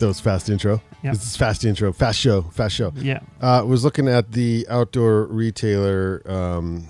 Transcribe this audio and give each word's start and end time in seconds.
That 0.00 0.06
was 0.06 0.18
fast 0.18 0.48
intro. 0.48 0.80
Yep. 1.02 1.12
This 1.12 1.22
is 1.24 1.36
fast 1.36 1.62
intro, 1.64 1.92
fast 1.92 2.18
show, 2.18 2.40
fast 2.42 2.74
show. 2.74 2.90
Yeah. 2.96 3.20
Uh, 3.40 3.62
was 3.66 3.84
looking 3.84 4.08
at 4.08 4.32
the 4.32 4.66
outdoor 4.70 5.26
retailer 5.26 6.22
um, 6.24 6.88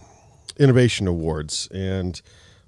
innovation 0.61 1.09
awards, 1.09 1.69
and 1.75 2.23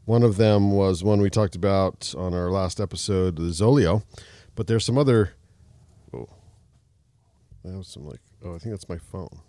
one 0.04 0.24
of 0.24 0.36
them 0.38 0.72
was 0.72 1.04
one 1.04 1.20
we 1.20 1.30
talked 1.30 1.54
about 1.54 2.12
on 2.18 2.34
our 2.34 2.50
last 2.50 2.80
episode, 2.80 3.36
the 3.36 3.42
Zoleo. 3.44 4.02
But 4.56 4.66
there's 4.66 4.84
some 4.84 4.98
other. 4.98 5.34
Oh, 6.12 6.28
that 7.64 7.77
was 7.77 7.86
some 7.86 8.04
like. 8.04 8.20
Oh, 8.44 8.56
I 8.56 8.58
think 8.58 8.72
that's 8.74 8.88
my 8.88 8.98
phone. 8.98 9.40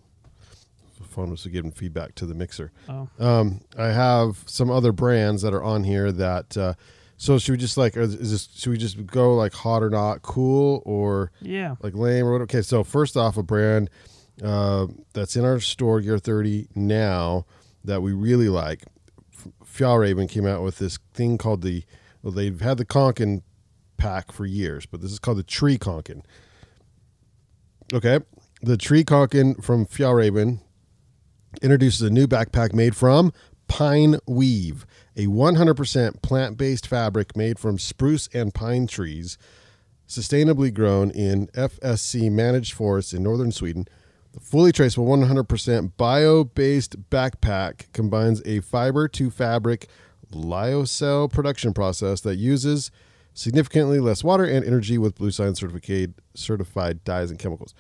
The 0.99 1.07
phone 1.07 1.31
was 1.31 1.43
giving 1.47 1.71
feedback 1.71 2.13
to 2.15 2.27
the 2.27 2.35
mixer. 2.35 2.71
Oh, 2.87 3.09
Um, 3.19 3.61
I 3.77 3.87
have 3.87 4.43
some 4.45 4.69
other 4.69 4.91
brands 4.91 5.41
that 5.41 5.55
are 5.55 5.63
on 5.63 5.85
here 5.85 6.11
that. 6.11 6.55
Uh, 6.55 6.73
so 7.17 7.37
should 7.37 7.51
we 7.51 7.57
just 7.57 7.77
like, 7.77 7.95
is 7.95 8.31
this, 8.31 8.49
should 8.55 8.71
we 8.71 8.77
just 8.77 9.05
go 9.05 9.35
like 9.35 9.53
hot 9.53 9.83
or 9.83 9.89
not, 9.89 10.21
cool 10.21 10.81
or 10.85 11.31
yeah. 11.41 11.75
like 11.81 11.95
lame 11.95 12.25
or 12.25 12.33
what? 12.33 12.41
Okay, 12.41 12.61
so 12.61 12.83
first 12.83 13.15
off, 13.15 13.37
a 13.37 13.43
brand 13.43 13.89
uh, 14.43 14.87
that's 15.13 15.35
in 15.35 15.45
our 15.45 15.59
store, 15.59 16.01
Gear 16.01 16.17
30 16.17 16.69
now 16.75 17.45
that 17.83 18.01
we 18.01 18.13
really 18.13 18.49
like. 18.49 18.83
Fjallraven 19.65 20.29
came 20.29 20.45
out 20.45 20.63
with 20.63 20.77
this 20.77 20.99
thing 21.13 21.37
called 21.37 21.61
the. 21.61 21.83
Well, 22.21 22.31
they've 22.31 22.61
had 22.61 22.77
the 22.77 22.85
Kånken 22.85 23.41
pack 23.97 24.31
for 24.31 24.45
years, 24.45 24.85
but 24.85 25.01
this 25.01 25.11
is 25.11 25.19
called 25.19 25.37
the 25.37 25.43
Tree 25.43 25.77
Kånken. 25.77 26.23
Okay, 27.93 28.19
the 28.61 28.77
Tree 28.77 29.03
Kånken 29.03 29.61
from 29.63 29.85
Fjallraven 29.85 30.59
introduces 31.61 32.01
a 32.01 32.09
new 32.09 32.27
backpack 32.27 32.73
made 32.73 32.95
from 32.95 33.33
pine 33.73 34.19
weave, 34.27 34.85
a 35.17 35.25
100% 35.25 36.21
plant 36.21 36.57
based 36.59 36.85
fabric 36.85 37.35
made 37.35 37.57
from 37.57 37.79
spruce 37.79 38.29
and 38.31 38.53
pine 38.53 38.85
trees, 38.85 39.35
sustainably 40.07 40.71
grown 40.71 41.09
in 41.09 41.47
FSC 41.47 42.31
managed 42.31 42.73
forests 42.73 43.13
in 43.13 43.23
northern 43.23 43.51
Sweden. 43.51 43.87
The 44.33 44.41
fully 44.41 44.71
traceable 44.71 45.07
100% 45.07 45.91
bio 45.97 46.43
based 46.43 47.09
backpack 47.09 47.91
combines 47.93 48.43
a 48.45 48.59
fiber 48.59 49.07
to 49.07 49.31
fabric 49.31 49.87
lyocell 50.31 51.33
production 51.33 51.73
process 51.73 52.21
that 52.21 52.35
uses 52.35 52.91
significantly 53.33 53.99
less 53.99 54.23
water 54.23 54.43
and 54.43 54.63
energy 54.63 54.99
with 54.99 55.15
Blue 55.15 55.31
Sign 55.31 55.55
certificate 55.55 56.11
certified 56.35 57.03
dyes 57.03 57.31
and 57.31 57.39
chemicals. 57.39 57.73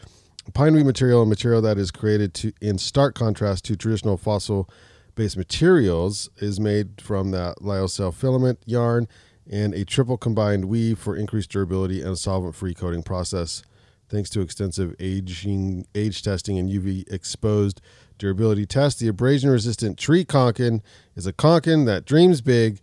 Pine 0.55 0.73
weave 0.73 0.87
material, 0.87 1.21
a 1.21 1.25
material 1.27 1.61
that 1.61 1.77
is 1.77 1.91
created 1.91 2.33
to 2.33 2.51
in 2.61 2.79
stark 2.79 3.13
contrast 3.13 3.63
to 3.65 3.75
traditional 3.75 4.17
fossil 4.17 4.67
based 5.15 5.37
materials, 5.37 6.29
is 6.37 6.59
made 6.59 7.01
from 7.01 7.31
that 7.31 7.57
lyocell 7.57 8.13
filament 8.13 8.59
yarn 8.65 9.07
and 9.49 9.73
a 9.73 9.85
triple 9.85 10.17
combined 10.17 10.65
weave 10.65 10.97
for 10.97 11.15
increased 11.15 11.51
durability 11.51 12.01
and 12.01 12.11
a 12.11 12.15
solvent 12.15 12.55
free 12.55 12.73
coating 12.73 13.03
process. 13.03 13.63
Thanks 14.09 14.29
to 14.31 14.41
extensive 14.41 14.95
aging, 14.99 15.87
age 15.95 16.21
testing 16.21 16.57
and 16.57 16.69
UV 16.69 17.11
exposed 17.11 17.81
durability 18.17 18.65
tests, 18.65 18.99
the 18.99 19.07
abrasion 19.07 19.49
resistant 19.49 19.97
tree 19.97 20.23
Kånken 20.23 20.81
is 21.15 21.25
a 21.27 21.33
Kånken 21.33 21.85
that 21.87 22.05
dreams 22.05 22.41
big 22.41 22.79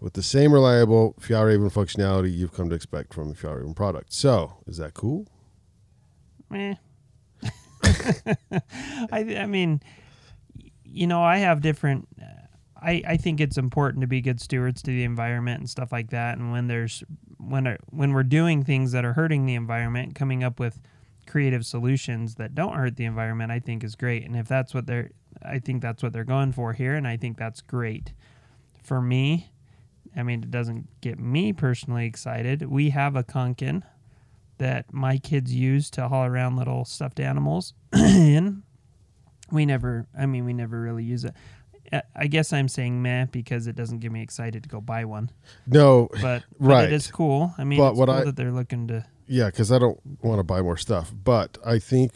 with 0.00 0.12
the 0.12 0.22
same 0.22 0.52
reliable 0.52 1.14
Fjallraven 1.20 1.72
functionality 1.72 2.32
you've 2.32 2.52
come 2.52 2.68
to 2.68 2.74
expect 2.74 3.12
from 3.12 3.30
a 3.30 3.34
Fjallraven 3.34 3.74
product. 3.74 4.12
So, 4.12 4.58
is 4.66 4.76
that 4.76 4.94
cool? 4.94 5.26
Eh. 6.54 6.74
I 9.12 9.36
I 9.36 9.46
mean, 9.46 9.80
you 10.90 11.06
know, 11.06 11.22
I 11.22 11.38
have 11.38 11.60
different. 11.60 12.08
I 12.80 13.02
I 13.06 13.16
think 13.16 13.40
it's 13.40 13.58
important 13.58 14.00
to 14.02 14.06
be 14.06 14.20
good 14.20 14.40
stewards 14.40 14.82
to 14.82 14.90
the 14.90 15.04
environment 15.04 15.60
and 15.60 15.70
stuff 15.70 15.92
like 15.92 16.10
that. 16.10 16.38
And 16.38 16.52
when 16.52 16.68
there's 16.68 17.02
when 17.38 17.76
when 17.90 18.12
we're 18.12 18.22
doing 18.22 18.64
things 18.64 18.92
that 18.92 19.04
are 19.04 19.14
hurting 19.14 19.46
the 19.46 19.54
environment, 19.54 20.14
coming 20.14 20.44
up 20.44 20.60
with 20.60 20.80
creative 21.26 21.64
solutions 21.64 22.36
that 22.36 22.54
don't 22.54 22.74
hurt 22.74 22.96
the 22.96 23.04
environment, 23.04 23.52
I 23.52 23.60
think 23.60 23.84
is 23.84 23.94
great. 23.94 24.24
And 24.24 24.36
if 24.36 24.48
that's 24.48 24.74
what 24.74 24.86
they're, 24.86 25.10
I 25.42 25.58
think 25.58 25.82
that's 25.82 26.02
what 26.02 26.12
they're 26.12 26.24
going 26.24 26.52
for 26.52 26.72
here, 26.72 26.94
and 26.94 27.06
I 27.06 27.16
think 27.16 27.36
that's 27.36 27.60
great. 27.60 28.12
For 28.82 29.00
me, 29.00 29.50
I 30.16 30.22
mean, 30.22 30.42
it 30.42 30.50
doesn't 30.50 30.88
get 31.00 31.18
me 31.18 31.52
personally 31.52 32.06
excited. 32.06 32.62
We 32.62 32.90
have 32.90 33.14
a 33.14 33.22
Kånken 33.22 33.82
that 34.56 34.92
my 34.92 35.18
kids 35.18 35.54
use 35.54 35.90
to 35.90 36.08
haul 36.08 36.24
around 36.24 36.56
little 36.56 36.84
stuffed 36.84 37.20
animals 37.20 37.74
in. 37.94 38.62
We 39.50 39.66
never, 39.66 40.06
I 40.18 40.26
mean, 40.26 40.44
we 40.44 40.52
never 40.52 40.80
really 40.80 41.04
use 41.04 41.24
it. 41.24 41.34
I- 42.14 42.26
guess 42.26 42.52
I'm 42.52 42.68
saying 42.68 43.00
meh 43.00 43.26
because 43.26 43.66
it 43.66 43.74
doesn't 43.74 44.00
get 44.00 44.12
me 44.12 44.20
excited 44.22 44.62
to 44.62 44.68
go 44.68 44.80
buy 44.80 45.06
one, 45.06 45.30
No, 45.66 46.08
but, 46.12 46.20
but 46.22 46.42
Right. 46.58 46.84
it 46.84 46.92
is 46.92 47.10
cool. 47.10 47.54
I 47.56 47.64
mean, 47.64 47.78
But 47.78 47.90
it's 47.90 47.98
what 47.98 48.06
cool 48.08 48.14
I- 48.16 48.24
that 48.24 48.36
they're 48.36 48.52
looking 48.52 48.88
to. 48.88 49.06
Yeah, 49.26 49.46
because 49.46 49.72
I 49.72 49.78
don't 49.78 49.98
want 50.22 50.38
to 50.38 50.42
buy 50.44 50.60
more 50.62 50.76
stuff. 50.76 51.12
But 51.24 51.56
I 51.64 51.78
think, 51.78 52.12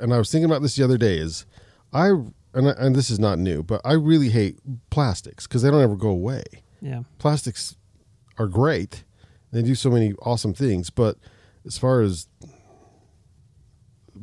and 0.00 0.12
I 0.14 0.18
was 0.18 0.30
thinking 0.30 0.44
about 0.50 0.62
this 0.62 0.76
the 0.76 0.84
other 0.84 0.98
day, 0.98 1.18
is 1.18 1.46
I 1.92 2.08
and 2.54 2.68
I, 2.68 2.70
and 2.78 2.96
this 2.96 3.10
is 3.10 3.18
not 3.20 3.38
new, 3.38 3.62
but 3.62 3.80
I 3.84 3.92
really 3.92 4.30
hate 4.30 4.58
plastics 4.90 5.46
because 5.46 5.62
they 5.62 5.70
don't 5.70 5.82
ever 5.82 5.96
go 5.96 6.08
away. 6.08 6.42
Yeah, 6.80 7.02
Plastics 7.18 7.76
are 8.38 8.46
great; 8.48 9.04
they 9.52 9.62
do 9.62 9.74
so 9.74 9.90
many 9.90 10.14
awesome 10.22 10.52
things. 10.54 10.90
But 10.90 11.16
as 11.66 11.76
far 11.78 12.00
as 12.02 12.26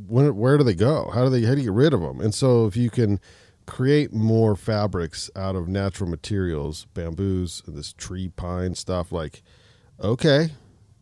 when, 0.08 0.36
where 0.36 0.58
do 0.58 0.64
they 0.64 0.76
go? 0.76 1.10
How 1.14 1.24
do 1.24 1.30
they? 1.30 1.44
How 1.46 1.54
do 1.56 1.62
you 1.62 1.66
get 1.68 1.74
rid 1.74 1.94
of 1.94 2.02
them? 2.02 2.20
And 2.22 2.34
so, 2.34 2.66
if 2.66 2.76
you 2.78 2.90
can 2.90 3.20
create 3.66 4.14
more 4.14 4.56
fabrics 4.56 5.30
out 5.36 5.56
of 5.56 5.68
natural 5.68 6.10
materials, 6.10 6.86
bamboos, 6.94 7.64
and 7.66 7.76
this 7.76 7.94
tree 7.94 8.30
pine 8.30 8.76
stuff, 8.76 9.12
like 9.12 9.42
okay, 10.02 10.50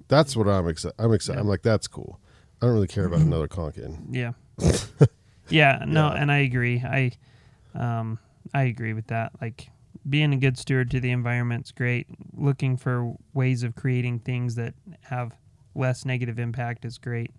that's 0.07 0.35
what 0.35 0.47
I'm 0.47 0.67
excited. 0.67 0.95
I'm 0.99 1.13
excited. 1.13 1.37
Yeah. 1.37 1.41
I'm 1.41 1.47
like, 1.47 1.61
that's 1.63 1.87
cool. 1.87 2.19
I 2.61 2.65
don't 2.65 2.75
really 2.75 2.87
care 2.87 3.05
about 3.05 3.19
another 3.21 3.47
Kånken. 3.47 4.07
yeah, 4.11 4.31
yeah. 5.49 5.83
No, 5.85 6.07
Yeah. 6.07 6.13
and 6.21 6.31
I 6.31 6.37
agree. 6.39 6.79
I, 6.79 7.11
um, 7.75 8.19
I 8.53 8.63
agree 8.63 8.93
with 8.93 9.07
that. 9.07 9.31
Like 9.41 9.69
being 10.07 10.33
a 10.33 10.37
good 10.37 10.57
steward 10.57 10.91
to 10.91 10.99
the 10.99 11.11
environment's 11.11 11.71
great. 11.71 12.07
Looking 12.33 12.77
for 12.77 13.13
ways 13.33 13.63
of 13.63 13.75
creating 13.75 14.19
things 14.19 14.55
that 14.55 14.73
have 15.01 15.35
less 15.75 16.05
negative 16.05 16.39
impact 16.39 16.85
is 16.85 16.97
great. 16.97 17.31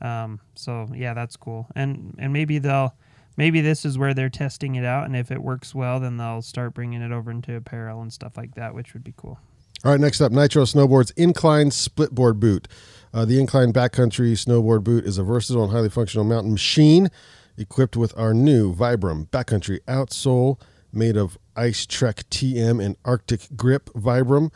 Um, 0.00 0.40
so 0.54 0.88
yeah, 0.94 1.14
that's 1.14 1.36
cool. 1.36 1.66
And 1.74 2.14
and 2.18 2.32
maybe 2.32 2.58
they'll 2.58 2.94
maybe 3.36 3.60
this 3.60 3.84
is 3.84 3.98
where 3.98 4.14
they're 4.14 4.28
testing 4.28 4.74
it 4.74 4.84
out, 4.84 5.06
and 5.06 5.16
if 5.16 5.30
it 5.30 5.42
works 5.42 5.74
well, 5.74 6.00
then 6.00 6.16
they'll 6.16 6.42
start 6.42 6.74
bringing 6.74 7.02
it 7.02 7.12
over 7.12 7.30
into 7.30 7.54
apparel 7.54 8.02
and 8.02 8.12
stuff 8.12 8.36
like 8.36 8.54
that, 8.54 8.74
which 8.74 8.94
would 8.94 9.04
be 9.04 9.14
cool. 9.16 9.38
All 9.82 9.92
right, 9.92 10.00
next 10.00 10.20
up, 10.20 10.30
Nitro 10.30 10.64
Snowboards 10.64 11.10
Incline 11.16 11.70
Splitboard 11.70 12.38
Boot. 12.38 12.68
Uh, 13.14 13.24
the 13.24 13.40
Incline 13.40 13.72
Backcountry 13.72 14.32
Snowboard 14.32 14.84
Boot 14.84 15.06
is 15.06 15.16
a 15.16 15.22
versatile 15.22 15.64
and 15.64 15.72
highly 15.72 15.88
functional 15.88 16.24
mountain 16.24 16.52
machine 16.52 17.08
equipped 17.56 17.96
with 17.96 18.16
our 18.16 18.34
new 18.34 18.74
Vibram 18.74 19.26
Backcountry 19.28 19.80
outsole 19.88 20.60
made 20.92 21.16
of 21.16 21.38
Ice 21.56 21.86
Trek 21.86 22.24
TM 22.30 22.84
and 22.84 22.96
Arctic 23.04 23.48
Grip 23.56 23.88
Vibram 23.94 24.50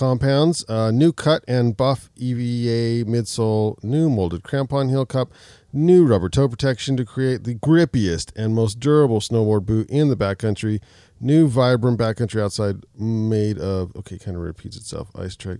compounds. 0.00 0.64
Uh, 0.66 0.90
new 0.90 1.12
cut 1.12 1.44
and 1.46 1.76
buff 1.76 2.08
EVA 2.16 3.04
midsole, 3.04 3.82
new 3.84 4.08
molded 4.08 4.42
crampon 4.42 4.88
heel 4.88 5.04
cup, 5.04 5.30
new 5.74 6.06
rubber 6.06 6.30
toe 6.30 6.48
protection 6.48 6.96
to 6.96 7.04
create 7.04 7.44
the 7.44 7.54
grippiest 7.54 8.32
and 8.34 8.54
most 8.54 8.80
durable 8.80 9.20
snowboard 9.20 9.66
boot 9.66 9.88
in 9.90 10.08
the 10.08 10.16
backcountry. 10.16 10.80
New 11.20 11.50
Vibram 11.50 11.98
backcountry 11.98 12.42
outside 12.42 12.76
made 12.98 13.58
of 13.58 13.94
okay, 13.94 14.16
kind 14.16 14.38
of 14.38 14.42
repeats 14.42 14.78
itself. 14.78 15.10
Ice 15.14 15.36
Trek 15.36 15.58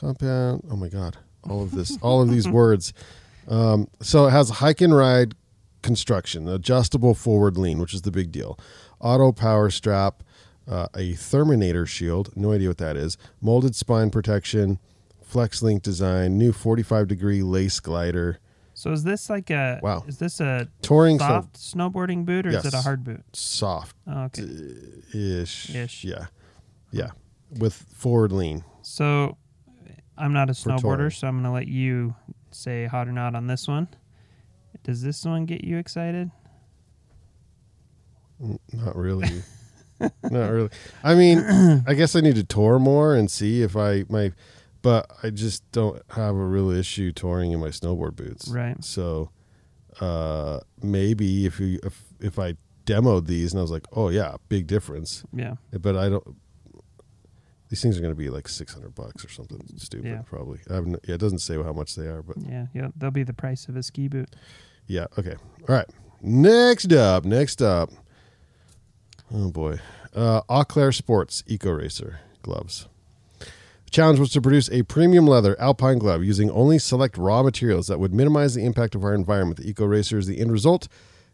compound. 0.00 0.66
Oh 0.70 0.76
my 0.76 0.88
god, 0.88 1.18
all 1.42 1.62
of 1.62 1.72
this, 1.72 1.98
all 2.00 2.22
of 2.22 2.30
these 2.30 2.48
words. 2.60 2.94
Um, 3.48 3.88
so 4.00 4.26
it 4.26 4.30
has 4.30 4.48
a 4.48 4.54
hike 4.54 4.80
and 4.80 4.96
ride 4.96 5.34
construction, 5.82 6.48
adjustable 6.48 7.12
forward 7.14 7.58
lean, 7.58 7.78
which 7.78 7.92
is 7.92 8.00
the 8.00 8.10
big 8.10 8.32
deal. 8.32 8.58
Auto 8.98 9.30
power 9.30 9.68
strap, 9.68 10.22
uh, 10.68 10.88
a 10.96 11.14
Terminator 11.14 11.86
shield, 11.86 12.30
no 12.36 12.52
idea 12.52 12.68
what 12.68 12.78
that 12.78 12.96
is. 12.96 13.16
Molded 13.40 13.74
spine 13.74 14.10
protection, 14.10 14.78
flex 15.22 15.62
link 15.62 15.82
design, 15.82 16.38
new 16.38 16.52
45 16.52 17.08
degree 17.08 17.42
lace 17.42 17.80
glider. 17.80 18.38
So 18.72 18.90
is 18.90 19.04
this 19.04 19.30
like 19.30 19.50
a 19.50 19.78
Wow. 19.82 20.04
Is 20.08 20.18
this 20.18 20.40
a 20.40 20.68
Touring 20.82 21.18
so 21.18 21.26
soft 21.26 21.54
snowboarding 21.54 22.24
boot 22.24 22.46
or 22.46 22.50
is 22.50 22.64
it 22.64 22.74
a 22.74 22.80
hard 22.80 23.04
boot? 23.04 23.22
soft 23.32 23.96
Oh, 24.06 24.24
okay. 24.24 24.42
ish. 25.12 25.74
Ish. 25.74 26.04
Yeah. 26.04 26.26
Yeah. 26.90 27.10
With 27.58 27.74
forward 27.74 28.32
lean. 28.32 28.64
So 28.82 29.36
I'm 30.18 30.32
not 30.32 30.50
a 30.50 30.52
snowboarder, 30.54 31.12
so 31.14 31.28
I'm 31.28 31.34
going 31.36 31.44
to 31.44 31.50
let 31.50 31.68
you 31.68 32.14
say 32.50 32.86
hot 32.86 33.06
or 33.08 33.12
not 33.12 33.34
on 33.34 33.46
this 33.46 33.68
one. 33.68 33.88
Does 34.82 35.02
this 35.02 35.24
one 35.24 35.44
get 35.46 35.64
you 35.64 35.78
excited? 35.78 36.30
Not 38.72 38.96
really. 38.96 39.42
Not 40.00 40.50
really. 40.50 40.70
I 41.02 41.14
mean, 41.14 41.38
I 41.86 41.94
guess 41.94 42.16
I 42.16 42.20
need 42.20 42.34
to 42.36 42.44
tour 42.44 42.78
more 42.78 43.14
and 43.14 43.30
see 43.30 43.62
if 43.62 43.76
I 43.76 44.04
my 44.08 44.32
but 44.82 45.10
I 45.22 45.30
just 45.30 45.70
don't 45.72 46.02
have 46.10 46.34
a 46.34 46.44
real 46.46 46.70
issue 46.70 47.10
touring 47.12 47.52
in 47.52 47.60
my 47.60 47.68
snowboard 47.68 48.16
boots. 48.16 48.48
Right. 48.48 48.82
So 48.84 49.30
uh 50.00 50.60
maybe 50.82 51.46
if 51.46 51.60
you 51.60 51.78
if 51.82 52.02
if 52.20 52.38
I 52.38 52.56
demoed 52.84 53.26
these 53.26 53.52
and 53.52 53.60
I 53.60 53.62
was 53.62 53.70
like, 53.70 53.86
"Oh 53.92 54.08
yeah, 54.10 54.36
big 54.48 54.66
difference." 54.66 55.24
Yeah. 55.32 55.54
But 55.72 55.96
I 55.96 56.08
don't 56.10 56.36
these 57.70 57.80
things 57.82 57.96
are 57.96 58.00
going 58.02 58.12
to 58.12 58.18
be 58.18 58.28
like 58.28 58.46
600 58.46 58.94
bucks 58.94 59.24
or 59.24 59.28
something 59.30 59.58
stupid 59.78 60.06
Yeah. 60.06 60.22
probably. 60.26 60.60
I 60.70 60.74
have 60.74 60.86
no, 60.86 60.98
yeah, 61.08 61.14
it 61.14 61.18
doesn't 61.20 61.38
say 61.38 61.60
how 61.60 61.72
much 61.72 61.94
they 61.96 62.06
are, 62.06 62.22
but 62.22 62.36
Yeah. 62.38 62.66
Yeah. 62.74 62.88
They'll 62.96 63.10
be 63.10 63.22
the 63.22 63.32
price 63.32 63.68
of 63.68 63.76
a 63.76 63.82
ski 63.82 64.06
boot. 64.06 64.36
Yeah. 64.86 65.06
Okay. 65.18 65.34
All 65.68 65.74
right. 65.74 65.86
Next 66.20 66.92
up. 66.92 67.24
Next 67.24 67.62
up. 67.62 67.90
Oh 69.36 69.50
boy. 69.50 69.80
Uh, 70.14 70.42
Auclair 70.48 70.94
Sports 70.94 71.42
Eco 71.48 71.72
Racer 71.72 72.20
gloves. 72.42 72.86
The 73.40 73.90
challenge 73.90 74.20
was 74.20 74.30
to 74.30 74.40
produce 74.40 74.70
a 74.70 74.84
premium 74.84 75.26
leather 75.26 75.60
alpine 75.60 75.98
glove 75.98 76.22
using 76.22 76.50
only 76.52 76.78
select 76.78 77.18
raw 77.18 77.42
materials 77.42 77.88
that 77.88 77.98
would 77.98 78.14
minimize 78.14 78.54
the 78.54 78.64
impact 78.64 78.94
of 78.94 79.02
our 79.02 79.12
environment. 79.12 79.58
The 79.58 79.68
Eco 79.68 79.86
Racer 79.86 80.18
is 80.18 80.28
the 80.28 80.38
end 80.40 80.52
result, 80.52 80.86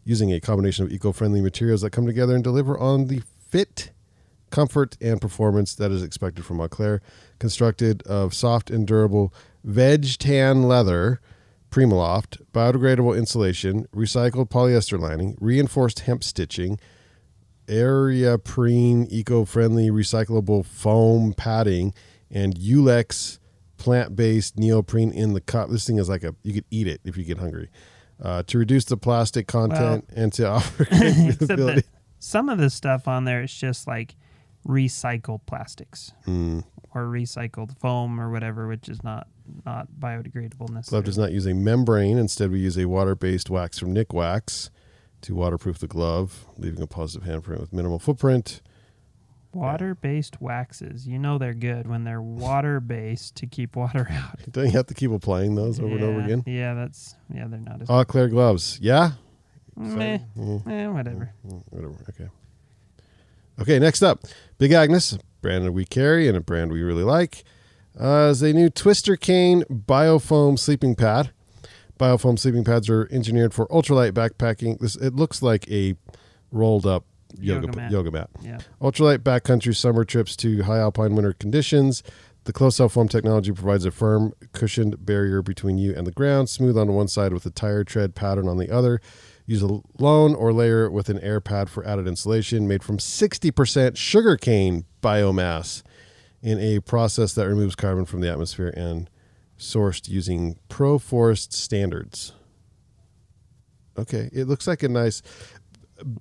using 0.03 0.33
a 0.33 0.41
combination 0.41 0.87
of 0.87 0.93
eco-friendly 0.93 1.43
materials 1.43 1.83
that 1.83 1.91
come 1.91 2.07
together 2.07 2.35
and 2.35 2.43
deliver 2.43 2.79
on 2.79 3.09
the 3.09 3.23
fit, 3.51 3.91
comfort, 4.49 4.97
and 5.03 5.21
performance 5.21 5.75
that 5.75 5.91
is 5.91 6.03
expected 6.03 6.47
from 6.47 6.59
Auclair. 6.59 7.03
Constructed 7.39 8.03
of 8.05 8.33
soft 8.33 8.71
and 8.71 8.87
durable 8.87 9.35
veg 9.63 10.17
tan 10.19 10.63
leather, 10.63 11.21
Primaloft, 11.71 12.41
biodegradable 12.53 13.17
insulation, 13.17 13.87
recycled 13.95 14.49
polyester 14.49 14.99
lining, 14.99 15.37
reinforced 15.39 16.01
hemp 16.01 16.25
stitching, 16.25 16.81
Ariaprene 17.71 19.07
eco-friendly 19.11 19.91
recyclable 19.91 20.65
foam 20.65 21.33
padding, 21.33 21.95
and 22.31 22.55
Yulex 22.57 23.39
plant-based 23.77 24.59
neoprene 24.59 25.11
in 25.13 25.33
the 25.33 25.41
cup. 25.41 25.71
This 25.71 25.87
thing 25.87 25.99
is 25.99 26.09
like 26.09 26.23
a 26.25 26.35
you 26.43 26.53
could 26.53 26.65
eat 26.71 26.87
it 26.87 27.01
if 27.05 27.17
you 27.17 27.25
get 27.25 27.39
hungry. 27.39 27.71
Uh, 28.23 28.43
to 28.47 28.59
reduce 28.59 28.85
the 28.85 28.97
plastic 28.99 29.47
content 29.47 30.05
and 30.15 30.31
to 30.35 30.47
offer 30.47 30.85
great 30.85 31.01
Except 31.01 31.41
breathability. 31.41 31.75
that 31.77 31.85
some 32.19 32.51
of 32.51 32.59
the 32.59 32.69
stuff 32.69 33.09
on 33.09 33.25
there 33.25 33.43
is 33.43 33.55
just 33.55 33.87
like 33.87 34.15
recycled 34.69 35.41
plastics 35.47 36.13
Mm. 36.27 36.65
or 36.95 37.05
recycled 37.07 37.79
foam 37.79 38.21
or 38.21 38.31
whatever, 38.31 38.69
which 38.69 38.89
is 38.91 39.03
not 39.03 39.27
not 39.65 39.89
biodegradable 39.99 40.69
necessarily. 40.71 41.05
does 41.07 41.17
not 41.19 41.33
use 41.33 41.47
a 41.47 41.55
membrane. 41.55 42.19
Instead, 42.19 42.51
we 42.53 42.61
use 42.61 42.77
a 42.79 42.85
water-based 42.85 43.49
wax 43.51 43.79
from 43.79 43.95
Nikwax 43.95 44.69
to 45.23 45.35
waterproof 45.35 45.79
the 45.79 45.87
glove, 45.87 46.45
leaving 46.57 46.83
a 46.83 46.87
positive 46.87 47.27
handprint 47.29 47.61
with 47.61 47.73
minimal 47.73 47.99
footprint. 47.99 48.61
Water-based 49.53 50.41
waxes, 50.41 51.09
you 51.09 51.19
know 51.19 51.37
they're 51.37 51.55
good 51.55 51.89
when 51.89 52.05
they're 52.05 52.23
water-based 52.23 53.35
to 53.35 53.47
keep 53.49 53.75
water 53.75 54.07
out. 54.13 54.39
Don't 54.53 54.67
you 54.67 54.71
have 54.73 54.87
to 54.87 54.95
keep 54.95 55.11
applying 55.11 55.57
those 55.57 55.81
over 55.81 55.95
and 55.97 56.05
over 56.05 56.21
again? 56.21 56.45
Yeah, 56.47 56.75
that's 56.75 57.17
yeah, 57.35 57.49
they're 57.49 57.59
not 57.59 57.83
as 57.83 57.91
Eau 57.91 58.05
Claire 58.05 58.29
gloves. 58.29 58.79
Yeah? 58.81 59.13
meh, 59.77 60.19
Mm, 60.37 60.67
eh, 60.71 60.87
whatever. 60.89 61.33
mm, 61.45 61.63
whatever. 61.71 61.95
Okay. 62.11 62.29
Okay, 63.61 63.79
next 63.81 64.03
up. 64.03 64.21
Big 64.59 64.71
Agnes, 64.73 65.19
brand 65.43 65.65
that 65.65 65.73
we 65.73 65.85
carry 65.85 66.29
and 66.29 66.37
a 66.37 66.41
brand 66.41 66.71
we 66.71 66.83
really 66.83 67.03
like, 67.05 67.43
uh, 68.01 68.29
is 68.31 68.43
a 68.43 68.53
new 68.53 68.71
Twister 68.71 69.17
Cane 69.17 69.65
Biofoam 69.65 70.59
sleeping 70.61 70.95
pad. 70.95 71.31
Biofoam 72.01 72.39
sleeping 72.39 72.65
pads 72.65 72.89
are 72.89 73.07
engineered 73.13 73.53
for 73.53 73.67
ultralight 73.67 74.13
backpacking. 74.13 74.79
This 74.79 74.97
It 74.97 75.15
looks 75.15 75.43
like 75.43 75.71
a 75.71 75.97
rolled 76.51 76.87
up 76.87 77.05
yoga, 77.39 77.67
Yoga 77.67 77.77
mat. 77.77 77.93
Yoga 77.93 78.11
mat. 78.11 78.31
Yeah. 78.41 78.59
Ultralight 78.81 79.19
backcountry 79.19 79.77
summer 79.77 80.07
trips 80.07 80.35
to 80.37 80.63
high 80.63 80.79
alpine 80.79 81.15
winter 81.15 81.35
conditions. 81.35 82.03
The 82.45 82.55
closed 82.55 82.79
cell 82.79 82.89
foam 82.89 83.07
technology 83.07 83.53
provides 83.53 83.85
a 83.85 83.91
firm, 83.91 84.33
cushioned 84.53 85.05
barrier 85.05 85.43
between 85.43 85.77
you 85.77 85.95
and 85.95 86.07
the 86.07 86.11
ground, 86.11 86.49
smooth 86.49 86.79
on 86.79 86.91
one 86.95 87.07
side 87.07 87.35
with 87.35 87.45
a 87.45 87.51
tire 87.51 87.85
tread 87.85 88.15
pattern 88.15 88.49
on 88.49 88.57
the 88.57 88.71
other. 88.71 89.03
Use 89.45 89.61
alone 89.61 90.35
or 90.35 90.55
layer 90.55 90.87
it 90.87 90.93
with 90.93 91.11
an 91.11 91.19
air 91.21 91.43
pad 91.43 91.69
for 91.69 91.87
added 91.87 92.09
insulation, 92.09 92.67
made 92.67 92.83
from 92.83 92.97
60% 92.97 93.99
sugarcane 93.99 94.87
biomass 95.03 95.83
in 96.41 96.59
a 96.59 96.81
process 96.81 97.35
that 97.35 97.47
removes 97.47 97.75
carbon 97.75 98.07
from 98.07 98.23
the 98.23 98.31
atmosphere 98.31 98.73
and 98.75 99.11
sourced 99.61 100.09
using 100.09 100.59
Pro 100.69 100.99
Forest 100.99 101.53
standards. 101.53 102.33
Okay, 103.99 104.31
it 104.33 104.47
looks 104.49 104.67
like 104.67 104.83
a 104.83 104.89
nice 104.89 105.23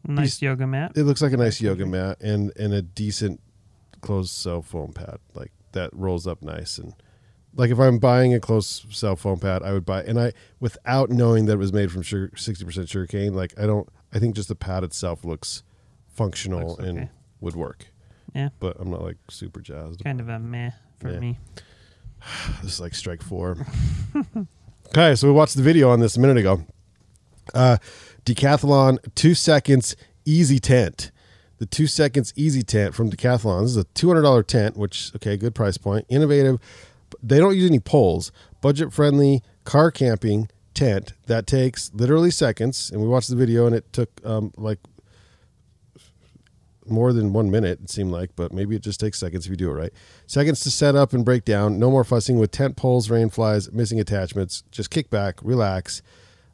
Nice 0.05 0.41
yoga 0.41 0.67
mat. 0.67 0.91
it 0.97 1.03
looks 1.03 1.21
like 1.21 1.31
a 1.31 1.37
nice 1.37 1.61
yoga 1.61 1.85
mat 1.85 2.19
and 2.19 2.51
and 2.57 2.73
a 2.73 2.81
decent 2.81 3.39
closed 4.01 4.31
cell 4.31 4.61
foam 4.61 4.91
pad 4.91 5.19
like 5.33 5.51
that 5.71 5.89
rolls 5.93 6.27
up 6.27 6.41
nice 6.41 6.77
and 6.77 6.93
like 7.55 7.69
if 7.71 7.79
I'm 7.79 7.97
buying 7.97 8.33
a 8.33 8.39
closed 8.41 8.93
cell 8.93 9.15
foam 9.15 9.39
pad, 9.39 9.63
I 9.63 9.71
would 9.71 9.85
buy 9.85 10.03
and 10.03 10.19
I 10.19 10.33
without 10.59 11.09
knowing 11.09 11.45
that 11.45 11.53
it 11.53 11.57
was 11.59 11.71
made 11.71 11.91
from 11.93 12.01
sugar 12.01 12.29
sixty 12.35 12.65
percent 12.65 12.89
sugar 12.89 13.07
cane. 13.07 13.33
Like 13.33 13.57
I 13.57 13.65
don't, 13.65 13.87
I 14.13 14.19
think 14.19 14.35
just 14.35 14.49
the 14.49 14.55
pad 14.55 14.83
itself 14.83 15.23
looks 15.23 15.63
functional 16.13 16.71
Looks 16.71 16.83
and 16.83 17.09
would 17.39 17.55
work. 17.55 17.85
Yeah. 18.35 18.49
but 18.59 18.75
I'm 18.79 18.91
not 18.91 19.01
like 19.01 19.17
super 19.29 19.61
jazzed. 19.61 20.03
Kind 20.03 20.19
of 20.19 20.27
a 20.29 20.37
meh 20.39 20.71
for 20.99 21.11
Yeah. 21.11 21.19
me. 21.19 21.39
This 22.61 22.73
is 22.73 22.79
like 22.79 22.93
strike 22.93 23.21
four. 23.21 23.57
okay, 24.89 25.15
so 25.15 25.27
we 25.27 25.33
watched 25.33 25.55
the 25.55 25.63
video 25.63 25.89
on 25.89 25.99
this 25.99 26.17
a 26.17 26.19
minute 26.19 26.37
ago. 26.37 26.65
Uh, 27.53 27.77
Decathlon 28.25 28.97
two 29.15 29.33
seconds 29.33 29.95
easy 30.25 30.59
tent. 30.59 31.11
The 31.57 31.65
two 31.65 31.87
seconds 31.87 32.33
easy 32.35 32.63
tent 32.63 32.93
from 32.93 33.09
Decathlon. 33.09 33.63
This 33.63 33.71
is 33.71 33.77
a 33.77 33.83
two 33.85 34.07
hundred 34.07 34.23
dollar 34.23 34.43
tent, 34.43 34.77
which 34.77 35.11
okay, 35.15 35.37
good 35.37 35.55
price 35.55 35.77
point, 35.77 36.05
innovative. 36.09 36.59
They 37.23 37.39
don't 37.39 37.55
use 37.55 37.69
any 37.69 37.79
poles. 37.79 38.31
Budget 38.61 38.93
friendly 38.93 39.41
car 39.63 39.91
camping 39.91 40.49
tent 40.73 41.13
that 41.27 41.47
takes 41.47 41.91
literally 41.93 42.31
seconds. 42.31 42.91
And 42.91 43.01
we 43.01 43.07
watched 43.07 43.29
the 43.29 43.35
video, 43.35 43.65
and 43.65 43.75
it 43.75 43.91
took 43.91 44.09
um, 44.25 44.53
like 44.57 44.79
more 46.89 47.13
than 47.13 47.33
one 47.33 47.51
minute, 47.51 47.79
it 47.83 47.89
seemed 47.89 48.11
like, 48.11 48.35
but 48.35 48.51
maybe 48.51 48.75
it 48.75 48.81
just 48.81 48.99
takes 48.99 49.19
seconds 49.19 49.45
if 49.45 49.49
you 49.49 49.55
do 49.57 49.69
it 49.69 49.73
right. 49.73 49.93
Seconds 50.27 50.59
to 50.61 50.71
set 50.71 50.95
up 50.95 51.13
and 51.13 51.25
break 51.25 51.45
down. 51.45 51.79
No 51.79 51.89
more 51.89 52.03
fussing 52.03 52.39
with 52.39 52.51
tent 52.51 52.75
poles, 52.75 53.09
rain 53.09 53.29
flies, 53.29 53.71
missing 53.71 53.99
attachments. 53.99 54.63
Just 54.71 54.89
kick 54.89 55.09
back, 55.09 55.39
relax. 55.41 56.01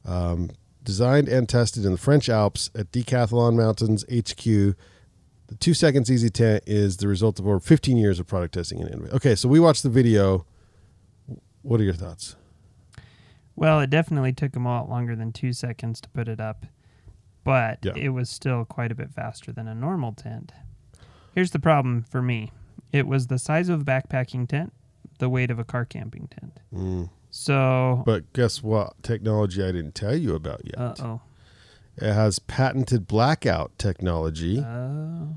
Um, 0.06 0.51
designed 0.84 1.27
and 1.27 1.50
tested 1.50 1.84
in 1.84 1.92
the 1.92 1.98
French 1.98 2.30
Alps 2.30 2.70
at 2.75 2.92
Decathlon 2.92 3.56
Mountains 3.56 4.04
HQ. 4.04 4.75
The 5.48 5.56
two 5.60 5.74
seconds 5.74 6.12
easy 6.12 6.30
tent 6.30 6.63
is 6.65 6.98
the 6.98 7.08
result 7.08 7.39
of 7.39 7.48
over 7.48 7.60
15 7.60 7.98
years 7.98 8.20
of 8.20 8.27
product 8.27 8.54
testing 8.54 8.80
and 8.82 8.89
innovation. 8.89 9.15
Okay, 9.15 9.36
so 9.36 9.50
we 9.50 9.60
watched 9.60 9.84
the 9.84 9.89
video. 9.89 10.46
What 11.62 11.80
are 11.80 11.84
your 11.84 11.94
thoughts? 11.94 12.36
Well, 13.56 13.80
it 13.80 13.89
definitely 13.89 14.34
took 14.34 14.51
them 14.51 14.65
a 14.65 14.70
lot 14.70 14.89
longer 14.89 15.15
than 15.15 15.32
two 15.32 15.54
seconds 15.54 16.01
to 16.01 16.10
put 16.10 16.27
it 16.27 16.39
up, 16.39 16.65
but 17.45 17.79
Yeah. 17.83 17.93
it 17.95 18.09
was 18.09 18.29
still 18.29 18.65
quite 18.65 18.91
a 18.91 18.95
bit 18.95 19.13
faster 19.13 19.53
than 19.53 19.69
a 19.69 19.73
normal 19.75 20.11
tent. 20.11 20.51
Here's 21.33 21.51
the 21.51 21.59
problem 21.59 22.03
for 22.03 22.21
me 22.21 22.51
it 22.91 23.07
was 23.07 23.27
the 23.27 23.37
size 23.39 23.69
of 23.69 23.81
a 23.81 23.83
backpacking 23.85 24.47
tent, 24.49 24.73
the 25.19 25.29
weight 25.29 25.49
of 25.51 25.59
a 25.59 25.63
car 25.63 25.85
camping 25.85 26.27
tent. 26.27 26.59
Mm. 26.73 27.09
So, 27.29 28.03
But 28.05 28.31
guess 28.33 28.63
what? 28.63 29.01
Technology 29.03 29.61
I 29.63 29.71
didn't 29.73 29.95
tell 29.95 30.15
you 30.15 30.35
about 30.35 30.61
yet. 30.65 30.77
uh 30.77 30.93
oh. 30.99 31.21
It 31.97 32.11
has 32.13 32.39
patented 32.39 33.07
blackout 33.07 33.77
technology. 33.77 34.59
Oh. 34.59 35.35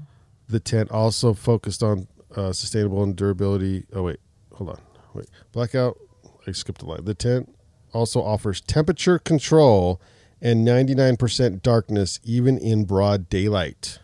The 0.48 0.60
tent 0.60 0.90
also 0.90 1.34
focused 1.34 1.82
on 1.82 2.08
uh, 2.34 2.52
sustainable 2.52 3.02
and 3.02 3.14
durability. 3.16 3.86
Oh 3.92 4.02
wait, 4.04 4.20
hold 4.54 4.70
on. 4.70 4.80
Wait, 5.14 5.28
blackout. 5.52 5.98
I 6.46 6.52
skipped 6.52 6.82
a 6.82 6.86
line. 6.86 7.04
The 7.04 7.14
tent 7.14 7.54
also 7.92 8.22
offers 8.22 8.60
temperature 8.60 9.18
control 9.18 10.00
and 10.40 10.66
99% 10.66 11.62
darkness 11.62 12.20
even 12.24 12.58
in 12.58 12.84
broad 12.84 13.28
daylight. 13.28 13.98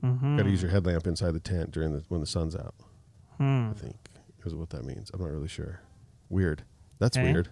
hmm 0.00 0.36
Got 0.36 0.44
to 0.44 0.50
use 0.50 0.62
your 0.62 0.70
headlamp 0.70 1.06
inside 1.06 1.32
the 1.32 1.40
tent 1.40 1.70
during 1.72 1.92
the 1.92 2.04
when 2.08 2.20
the 2.20 2.26
sun's 2.26 2.54
out. 2.56 2.74
Hmm. 3.38 3.70
I 3.70 3.74
think 3.78 3.96
is 4.44 4.54
what 4.54 4.68
that 4.70 4.84
means. 4.84 5.10
I'm 5.14 5.20
not 5.20 5.30
really 5.30 5.48
sure. 5.48 5.80
Weird. 6.28 6.62
That's 6.98 7.16
Okay. 7.16 7.32
weird. 7.32 7.48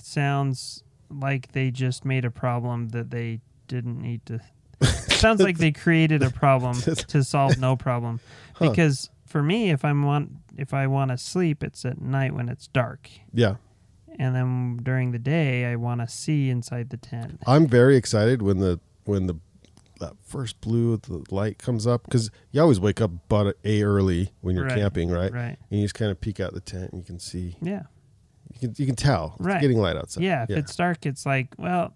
Sounds 0.00 0.82
like 1.10 1.52
they 1.52 1.70
just 1.70 2.04
made 2.04 2.24
a 2.24 2.30
problem 2.30 2.90
that 2.90 3.10
they 3.10 3.40
didn't 3.66 4.00
need 4.00 4.24
to. 4.26 4.40
sounds 4.84 5.40
like 5.40 5.58
they 5.58 5.72
created 5.72 6.22
a 6.22 6.30
problem 6.30 6.80
to 7.08 7.24
solve 7.24 7.58
no 7.58 7.76
problem. 7.76 8.20
Huh. 8.54 8.70
Because 8.70 9.08
for 9.24 9.40
me, 9.40 9.70
if 9.70 9.84
I'm 9.84 10.02
want 10.02 10.32
if 10.56 10.74
I 10.74 10.88
want 10.88 11.12
to 11.12 11.16
sleep, 11.16 11.62
it's 11.62 11.84
at 11.84 12.00
night 12.00 12.34
when 12.34 12.48
it's 12.48 12.66
dark, 12.66 13.08
Yeah. 13.32 13.54
And 14.18 14.34
then 14.34 14.78
during 14.82 15.12
the 15.12 15.18
day, 15.18 15.64
I 15.66 15.76
want 15.76 16.00
to 16.00 16.08
see 16.08 16.50
inside 16.50 16.90
the 16.90 16.96
tent. 16.96 17.40
I'm 17.46 17.66
very 17.66 17.96
excited 17.96 18.42
when 18.42 18.58
the 18.58 18.80
when 19.04 19.26
the 19.26 19.36
that 20.00 20.12
first 20.22 20.60
blue 20.60 20.96
the 20.96 21.24
light 21.30 21.58
comes 21.58 21.84
up 21.86 22.04
because 22.04 22.30
you 22.52 22.60
always 22.60 22.78
wake 22.78 23.00
up 23.00 23.10
about 23.28 23.56
a 23.64 23.82
early 23.82 24.32
when 24.42 24.54
you're 24.54 24.66
Right, 24.66 24.76
camping, 24.78 25.10
right? 25.10 25.32
Right. 25.32 25.56
And 25.70 25.80
you 25.80 25.84
just 25.84 25.94
kind 25.96 26.10
of 26.12 26.20
peek 26.20 26.38
out 26.38 26.54
the 26.54 26.60
tent 26.60 26.92
and 26.92 27.00
you 27.00 27.04
can 27.04 27.18
see 27.18 27.56
Yeah. 27.60 27.82
you 28.52 28.60
can 28.60 28.74
you 28.78 28.86
can 28.86 28.94
tell 28.94 29.34
it's 29.38 29.46
Right. 29.46 29.60
getting 29.60 29.78
light 29.78 29.96
outside. 29.96 30.22
Yeah. 30.22 30.44
If 30.48 30.56
it's 30.56 30.76
dark, 30.76 31.04
it's 31.04 31.26
like 31.26 31.48
well, 31.58 31.94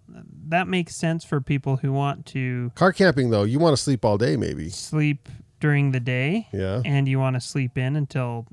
that 0.49 0.67
makes 0.67 0.95
sense 0.97 1.23
for 1.23 1.39
people 1.39 1.77
who 1.77 1.93
want 1.93 2.25
to 2.27 2.71
car 2.75 2.91
camping 2.91 3.29
though, 3.29 3.43
you 3.43 3.57
want 3.59 3.75
to 3.77 3.81
sleep 3.81 4.03
all 4.03 4.17
day 4.17 4.35
maybe. 4.35 4.67
sleep 4.69 5.29
during 5.61 5.91
the 5.93 6.01
day. 6.01 6.49
Yeah. 6.51 6.81
and 6.83 7.07
you 7.07 7.19
want 7.19 7.35
to 7.35 7.39
sleep 7.39 7.77
in 7.77 7.95
until 7.95 8.47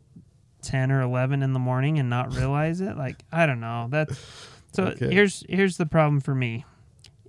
10 0.62 0.90
or 0.92 1.00
11 1.02 1.42
in 1.42 1.52
the 1.52 1.58
morning 1.58 1.98
and 1.98 2.08
not 2.10 2.34
realize 2.34 2.80
it? 2.80 2.96
Like 2.96 3.24
i 3.32 3.46
don't 3.46 3.60
know. 3.60 3.86
That's 3.90 4.18
so 4.72 4.84
Okay. 4.88 5.12
here's 5.12 5.44
here's 5.48 5.76
the 5.76 5.86
problem 5.86 6.20
for 6.20 6.34
me. 6.34 6.64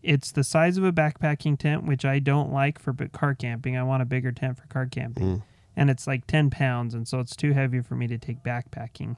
It's 0.04 0.32
the 0.32 0.44
size 0.44 0.78
of 0.78 0.84
a 0.84 0.92
backpacking 0.92 1.58
tent 1.60 1.86
which 1.86 2.06
i 2.06 2.20
don't 2.20 2.52
like 2.52 2.80
for 2.80 2.94
car 3.14 3.36
camping. 3.36 3.78
I 3.78 3.84
want 3.84 4.02
a 4.02 4.06
bigger 4.06 4.32
tent 4.32 4.58
for 4.58 4.68
car 4.68 4.86
camping. 4.86 5.38
Mm. 5.38 5.44
and 5.76 5.90
it's 5.90 6.06
like 6.08 6.28
10 6.28 6.50
pounds 6.50 6.94
and 6.94 7.08
so 7.08 7.20
it's 7.20 7.36
too 7.36 7.54
heavy 7.54 7.82
for 7.82 7.96
me 7.96 8.08
to 8.08 8.18
take 8.18 8.44
backpacking. 8.44 9.16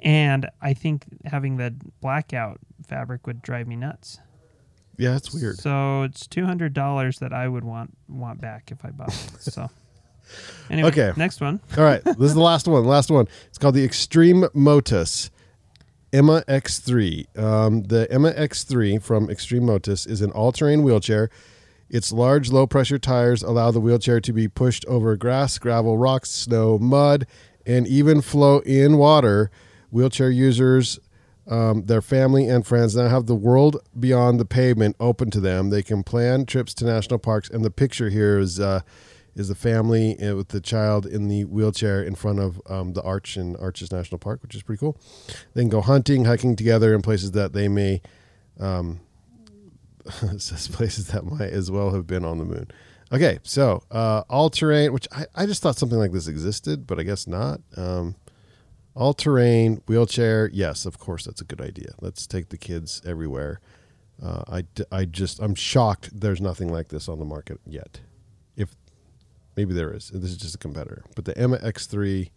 And 0.00 0.48
i 0.62 0.74
think 0.74 1.04
having 1.24 1.56
the 1.56 1.74
blackout 2.00 2.60
fabric 2.86 3.26
would 3.26 3.42
drive 3.42 3.66
me 3.66 3.76
nuts. 3.76 4.20
Yeah, 4.96 5.14
it's 5.16 5.32
weird. 5.32 5.56
so 5.58 6.02
it's 6.02 6.26
$200 6.26 7.18
that 7.20 7.32
i 7.32 7.46
would 7.48 7.64
want 7.64 7.96
want 8.08 8.40
back 8.40 8.70
if 8.72 8.84
i 8.84 8.90
bought 8.90 9.08
it 9.10 9.40
so 9.42 9.68
anyway 10.70 10.88
Okay. 10.88 11.12
next 11.16 11.40
one 11.40 11.60
All 11.76 11.84
right, 11.84 12.02
this 12.04 12.16
is 12.20 12.34
the 12.34 12.40
last 12.40 12.66
one. 12.68 12.84
Last 12.84 13.10
one. 13.10 13.26
It's 13.48 13.58
called 13.58 13.74
the 13.74 13.84
Extreme 13.84 14.48
Motus 14.54 15.30
Emma 16.12 16.42
X3. 16.48 17.38
Um, 17.38 17.82
the 17.84 18.10
Emma 18.10 18.32
X3 18.32 19.02
from 19.02 19.28
Extreme 19.28 19.66
Motus 19.66 20.06
is 20.06 20.20
an 20.22 20.30
all-terrain 20.30 20.82
wheelchair. 20.82 21.28
Its 21.90 22.12
large, 22.12 22.50
low-pressure 22.50 22.98
tires 22.98 23.42
allow 23.42 23.70
the 23.70 23.80
wheelchair 23.80 24.20
to 24.20 24.32
be 24.32 24.48
pushed 24.48 24.84
over 24.86 25.16
grass, 25.16 25.58
gravel, 25.58 25.96
rocks, 25.98 26.30
snow, 26.30 26.78
mud, 26.78 27.26
and 27.66 27.86
even 27.86 28.20
flow 28.20 28.60
in 28.60 28.96
water. 28.98 29.50
Wheelchair 29.90 30.30
users, 30.30 30.98
um, 31.46 31.84
their 31.86 32.02
family, 32.02 32.46
and 32.46 32.66
friends 32.66 32.94
now 32.94 33.08
have 33.08 33.24
the 33.26 33.34
world 33.34 33.78
beyond 33.98 34.38
the 34.38 34.44
pavement 34.44 34.96
open 35.00 35.30
to 35.30 35.40
them. 35.40 35.70
They 35.70 35.82
can 35.82 36.02
plan 36.02 36.44
trips 36.44 36.74
to 36.74 36.84
national 36.84 37.18
parks, 37.20 37.48
and 37.48 37.64
the 37.64 37.70
picture 37.70 38.10
here 38.10 38.38
is. 38.38 38.58
Uh, 38.60 38.80
is 39.38 39.48
the 39.48 39.54
family 39.54 40.18
uh, 40.20 40.34
with 40.34 40.48
the 40.48 40.60
child 40.60 41.06
in 41.06 41.28
the 41.28 41.44
wheelchair 41.44 42.02
in 42.02 42.14
front 42.14 42.40
of 42.40 42.60
um, 42.68 42.92
the 42.92 43.02
Arch 43.02 43.36
in 43.36 43.56
Arches 43.56 43.92
National 43.92 44.18
Park, 44.18 44.42
which 44.42 44.54
is 44.54 44.62
pretty 44.62 44.80
cool. 44.80 44.98
They 45.54 45.62
can 45.62 45.68
go 45.68 45.80
hunting, 45.80 46.24
hiking 46.24 46.56
together 46.56 46.94
in 46.94 47.02
places 47.02 47.32
that 47.32 47.52
they 47.52 47.68
may, 47.68 48.02
um, 48.58 49.00
says 50.38 50.68
places 50.68 51.08
that 51.08 51.24
might 51.24 51.50
as 51.50 51.70
well 51.70 51.90
have 51.90 52.06
been 52.06 52.24
on 52.24 52.38
the 52.38 52.44
moon. 52.44 52.70
Okay, 53.10 53.38
so 53.42 53.82
uh, 53.90 54.22
all 54.28 54.50
terrain, 54.50 54.92
which 54.92 55.08
I, 55.12 55.26
I 55.34 55.46
just 55.46 55.62
thought 55.62 55.76
something 55.76 55.98
like 55.98 56.12
this 56.12 56.26
existed, 56.26 56.86
but 56.86 56.98
I 56.98 57.04
guess 57.04 57.26
not. 57.26 57.60
Um, 57.76 58.16
all 58.94 59.14
terrain 59.14 59.82
wheelchair, 59.86 60.50
yes, 60.52 60.84
of 60.84 60.98
course, 60.98 61.24
that's 61.24 61.40
a 61.40 61.44
good 61.44 61.60
idea. 61.60 61.92
Let's 62.00 62.26
take 62.26 62.48
the 62.48 62.58
kids 62.58 63.00
everywhere. 63.06 63.60
Uh, 64.20 64.42
I, 64.48 64.64
I 64.90 65.04
just 65.04 65.40
I'm 65.40 65.54
shocked 65.54 66.20
there's 66.20 66.40
nothing 66.40 66.72
like 66.72 66.88
this 66.88 67.08
on 67.08 67.20
the 67.20 67.24
market 67.24 67.60
yet. 67.64 68.00
Maybe 69.58 69.74
there 69.74 69.92
is, 69.92 70.10
this 70.14 70.30
is 70.30 70.36
just 70.36 70.54
a 70.54 70.58
competitor. 70.58 71.02
But 71.16 71.24
the 71.24 71.36
Emma 71.36 71.58
X3, 71.58 72.30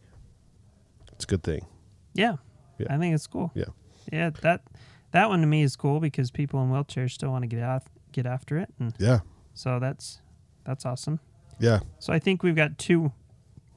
it's 1.11 1.23
a 1.23 1.27
good 1.27 1.43
thing. 1.43 1.67
Yeah. 2.15 2.37
Yeah. 2.79 2.87
I 2.89 2.97
think 2.97 3.13
it's 3.13 3.27
cool. 3.27 3.51
Yeah. 3.53 3.65
Yeah, 4.11 4.31
that 4.41 4.63
that 5.11 5.29
one 5.29 5.41
to 5.41 5.45
me 5.45 5.61
is 5.61 5.75
cool 5.75 5.99
because 5.99 6.31
people 6.31 6.63
in 6.63 6.69
wheelchairs 6.71 7.11
still 7.11 7.29
want 7.29 7.43
to 7.43 7.47
get 7.47 7.61
out 7.61 7.83
get 8.11 8.25
after 8.25 8.57
it 8.57 8.69
and 8.79 8.95
Yeah, 8.97 9.19
so 9.53 9.77
that's 9.79 10.19
that's 10.65 10.83
awesome. 10.83 11.19
yeah. 11.59 11.81
So 11.99 12.11
I 12.11 12.17
think 12.17 12.41
we've 12.41 12.55
got 12.55 12.79
two 12.79 13.11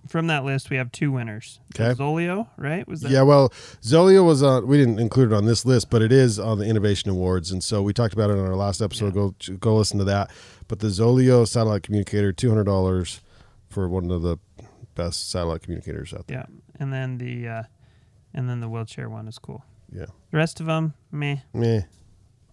from 0.08 0.26
that 0.28 0.42
list 0.42 0.70
we 0.70 0.78
have 0.78 0.90
two 0.90 1.12
winners. 1.12 1.60
Okay. 1.78 1.92
Zoleo, 1.92 2.48
right? 2.56 2.88
Was 2.88 3.02
that 3.02 3.10
Yeah, 3.10 3.22
well, 3.22 3.50
Zoleo 3.82 4.24
was 4.24 4.42
on. 4.42 4.66
We 4.66 4.78
didn't 4.78 4.98
include 5.00 5.32
it 5.32 5.34
on 5.34 5.44
this 5.44 5.66
list, 5.66 5.90
but 5.90 6.00
it 6.00 6.10
is 6.12 6.38
on 6.38 6.58
the 6.58 6.64
Innovation 6.64 7.10
Awards, 7.10 7.50
and 7.52 7.62
so 7.62 7.82
we 7.82 7.92
talked 7.92 8.14
about 8.14 8.30
it 8.30 8.38
on 8.38 8.46
our 8.46 8.56
last 8.56 8.80
episode. 8.80 9.12
Go 9.12 9.34
go 9.60 9.76
listen 9.76 9.98
to 9.98 10.04
that. 10.04 10.30
But 10.66 10.78
the 10.78 10.88
Zoleo 10.88 11.46
satellite 11.46 11.82
communicator, 11.82 12.32
two 12.32 12.48
hundred 12.48 12.64
dollars 12.64 13.20
for 13.74 13.88
one 13.88 14.10
of 14.10 14.22
the 14.22 14.38
best 14.94 15.30
satellite 15.30 15.62
communicators 15.62 16.14
out 16.14 16.26
there. 16.28 16.46
Yeah. 16.48 16.56
And 16.80 16.92
then 16.92 17.18
the 17.18 17.48
uh 17.48 17.62
and 18.32 18.48
then 18.48 18.60
the 18.60 18.68
wheelchair 18.68 19.08
one 19.08 19.28
is 19.28 19.38
cool. 19.38 19.64
Yeah, 19.92 20.06
The 20.30 20.36
rest 20.38 20.58
of 20.60 20.66
them, 20.66 20.94
meh. 21.12 21.36
meh, 21.52 21.82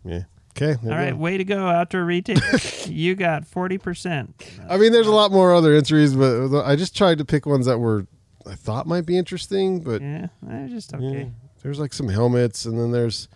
meh. 0.04 0.24
Okay, 0.52 0.76
All 0.84 0.90
right, 0.96 1.12
go. 1.12 1.16
way 1.16 1.38
to 1.38 1.44
go, 1.46 1.68
outdoor 1.68 2.04
retail. 2.04 2.38
you 2.88 3.16
got 3.16 3.46
40%. 3.46 4.34
I 4.70 4.78
mean, 4.78 4.92
there's 4.92 5.08
a 5.08 5.12
lot 5.12 5.32
more 5.32 5.56
other 5.56 5.74
entries, 5.74 6.14
but 6.14 6.54
I 6.66 6.76
just 6.76 6.96
tried 6.96 7.20
to 7.20 7.26
pick 7.26 7.46
ones 7.46 7.66
that 7.68 7.78
were 7.80 8.06
I 8.46 8.56
thought 8.56 8.86
might 8.86 9.06
be 9.06 9.18
interesting. 9.18 9.80
But 9.82 10.02
Yeah, 10.02 10.28
they're 10.44 10.68
just 10.68 10.92
yeah, 10.92 11.08
okay. 11.08 11.32
there's 11.64 11.80
like 11.80 11.94
some 11.94 12.10
helmets, 12.10 12.66
and 12.66 12.78
then 12.78 12.92
there's 12.92 13.28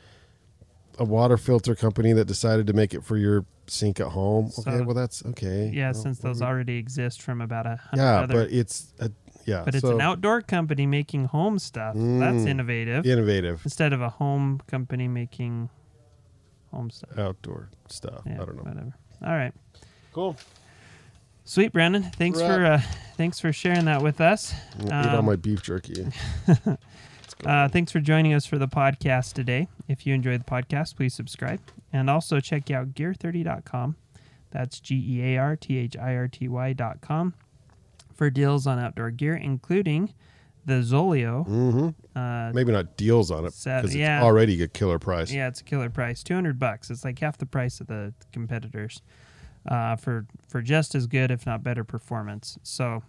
a 0.99 1.03
water 1.03 1.37
filter 1.37 1.75
company 1.75 2.13
that 2.13 2.25
decided 2.25 2.67
to 2.67 2.73
make 2.73 2.93
it 2.93 3.03
for 3.03 3.17
your 3.17 3.45
sink 3.67 3.99
at 3.99 4.07
home. 4.07 4.49
So- 4.51 4.63
okay, 4.69 4.81
well 4.85 4.95
that's 4.95 5.25
okay. 5.25 5.71
Yeah, 5.73 5.91
Well, 5.91 5.93
since 6.01 6.19
those 6.19 6.39
we- 6.41 6.45
already 6.47 6.77
exist 6.77 7.21
from 7.21 7.41
about 7.41 7.65
a 7.65 7.75
hundred 7.77 8.03
Yeah, 8.03 8.19
other 8.21 8.33
but 8.45 8.51
it's 8.51 8.93
a, 8.99 9.11
yeah, 9.45 9.63
But 9.65 9.75
it's 9.75 9.81
so 9.83 9.93
an 9.95 10.01
outdoor 10.01 10.41
company 10.41 10.85
making 10.85 11.25
home 11.25 11.59
stuff. 11.59 11.93
That's 11.95 12.43
Mm. 12.43 12.47
innovative. 12.47 13.05
innovative 13.05 13.61
Instead 13.63 13.93
of 13.93 14.01
a 14.01 14.09
home 14.09 14.61
company 14.67 15.07
making 15.07 15.69
home 16.71 16.89
stuff. 16.89 17.17
outdoor 17.17 17.69
stuff. 17.87 18.21
Yeah, 18.25 18.33
I 18.41 18.45
don't 18.45 18.55
know. 18.57 18.63
Whatever. 18.63 18.93
All 19.25 19.33
right. 19.35 19.53
Cool. 20.13 20.35
Sweet, 21.43 21.71
Brandon. 21.73 22.01
Thanks 22.03 22.39
Wrap. 22.41 22.49
for 22.55 22.65
uh, 22.65 22.81
thanks 23.17 23.39
for 23.39 23.53
sharing 23.53 23.85
that 23.85 24.01
with 24.01 24.19
us. 24.19 24.53
Eat 24.83 24.91
all 24.91 25.19
Um, 25.19 25.25
my 25.25 25.35
beef 25.35 25.61
jerky. 25.61 26.07
Uh, 27.43 27.67
thanks 27.67 27.91
for 27.91 27.99
joining 27.99 28.33
us 28.33 28.45
for 28.45 28.57
the 28.57 28.67
podcast 28.67 29.33
today. 29.33 29.67
If 29.87 30.07
you 30.07 30.13
enjoyed 30.13 30.39
the 30.41 30.45
podcast, 30.45 30.95
please 30.95 31.13
subscribe 31.13 31.59
and 31.91 32.09
also 32.09 32.39
check 32.39 32.71
out 32.71 32.93
gear30.com. 32.93 33.95
That's 34.51 34.79
G 34.79 34.95
E 34.95 35.35
A 35.35 35.37
R 35.37 35.55
T 35.55 35.77
H 35.77 35.97
I 35.97 36.15
R 36.15 36.27
T 36.27 36.47
Y.com 36.47 37.33
for 38.13 38.29
deals 38.29 38.65
on 38.65 38.79
outdoor 38.79 39.11
gear, 39.11 39.35
including 39.35 40.13
the 40.65 40.75
Zoleo. 40.75 41.45
hmm 41.45 41.89
Uh, 42.17 42.51
Maybe 42.53 42.71
not 42.71 42.95
deals 42.95 43.31
on 43.31 43.39
it 43.45 43.53
because 43.63 43.83
it's 43.85 43.95
yeah. 43.95 44.23
already 44.23 44.61
a 44.63 44.67
killer 44.69 44.97
price. 44.97 45.31
Yeah, 45.31 45.49
it's 45.49 45.59
a 45.59 45.63
killer 45.63 45.89
price. 45.89 46.23
Two 46.23 46.35
hundred 46.35 46.57
bucks. 46.57 46.89
It's 46.89 47.03
like 47.03 47.19
half 47.19 47.37
the 47.37 47.45
price 47.45 47.81
of 47.81 47.87
the 47.87 48.13
competitors, 48.31 49.01
uh, 49.69 49.97
for 49.97 50.25
for 50.47 50.61
just 50.61 50.95
as 50.95 51.05
good, 51.05 51.31
if 51.31 51.45
not 51.45 51.61
better, 51.61 51.83
performance. 51.83 52.57
So, 52.63 53.03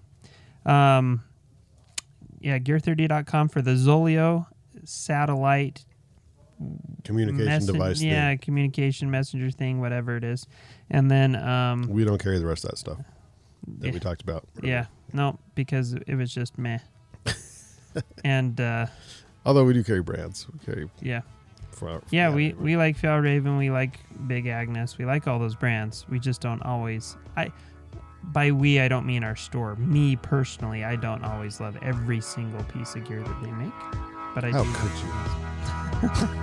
um, 0.67 1.23
yeah, 2.41 2.59
gear30.com 2.59 3.49
for 3.49 3.63
the 3.63 3.73
Zoleo 3.73 4.47
satellite 4.85 5.85
Communication 7.05 7.47
messen- 7.47 7.67
device. 7.73 8.01
thing. 8.01 8.09
Yeah, 8.11 8.35
communication 8.37 9.11
messenger 9.11 9.51
thing, 9.51 9.81
whatever 9.81 10.17
it 10.17 10.25
is, 10.25 10.47
and 10.91 11.11
then 11.11 11.37
um, 11.37 11.87
We 11.89 12.05
don't 12.05 12.19
carry 12.23 12.39
the 12.39 12.47
rest 12.47 12.65
of 12.65 12.71
that 12.71 12.79
stuff 12.79 12.99
that 13.79 13.87
yeah, 13.89 13.93
we 13.93 14.01
talked 14.01 14.23
about. 14.23 14.47
yeah, 14.63 14.87
no, 15.13 15.39
because 15.55 15.93
it 15.95 16.15
was 16.15 16.33
just 16.33 16.57
meh. 16.57 16.79
and 18.25 18.61
uh, 18.61 18.87
Although 19.45 19.65
we 19.65 19.75
do 19.75 19.85
carry 19.85 20.01
brands. 20.03 20.47
We 20.53 20.59
carry. 20.65 20.91
yeah, 21.01 21.21
Yeah, 22.11 22.35
we, 22.35 22.53
we 22.55 22.77
like 22.77 22.99
Fjallraven, 22.99 23.59
we 23.59 23.71
like 23.71 23.99
Big 24.27 24.47
Agnes, 24.47 24.97
we 24.99 25.05
like 25.05 25.29
all 25.29 25.39
those 25.39 25.55
brands. 25.55 26.07
We 26.09 26.19
just 26.19 26.41
don't 26.41 26.63
always. 26.63 27.17
I 27.37 27.51
by 28.33 28.51
we 28.51 28.81
I 28.81 28.89
don't 28.89 29.07
mean 29.07 29.25
our 29.25 29.37
store. 29.37 29.77
Me 29.77 30.17
personally, 30.17 30.85
I 30.85 30.97
don't 30.97 31.25
always 31.25 31.61
love 31.61 31.77
every 31.83 32.21
single 32.21 32.63
piece 32.65 32.95
of 32.95 33.05
gear 33.05 33.23
that 33.23 33.43
they 33.43 33.51
make, 33.53 33.73
but 34.35 34.45
I 34.45 34.51
How 34.51 34.65
do. 34.65 34.73
could 34.75 34.91
you? 35.03 36.43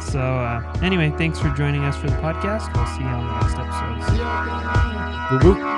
So 0.00 0.20
uh, 0.20 0.62
anyway, 0.82 1.12
thanks 1.18 1.40
for 1.40 1.48
joining 1.50 1.82
us 1.82 1.96
for 1.96 2.06
the 2.06 2.14
podcast. 2.18 2.72
We'll 2.76 2.86
see 2.86 3.00
you 3.00 3.08
on 3.08 3.26
the 3.26 3.40
next 3.40 3.58
episode. 3.58 5.44
Woo 5.44 5.54
woo. 5.54 5.77